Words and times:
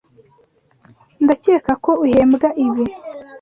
Ndakeka 1.23 1.71
ko 1.83 1.91
uhembwa 2.05 2.47
ibi. 2.65 2.85